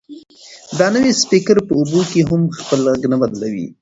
دا 0.79 0.87
نوی 0.95 1.11
سپیکر 1.21 1.57
په 1.67 1.73
اوبو 1.79 1.99
کې 2.11 2.19
هم 2.29 2.41
خپل 2.59 2.79
غږ 2.91 3.01
نه 3.11 3.17
بدلوي. 3.21 3.65